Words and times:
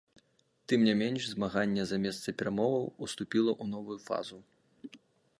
Тым 0.71 0.79
не 0.87 0.93
менш, 1.01 1.21
змаганне 1.33 1.83
за 1.89 1.99
месца 2.05 2.33
перамоваў 2.39 2.87
уступіла 3.07 3.51
ў 3.61 3.75
новую 3.75 3.97
фазу. 4.07 4.37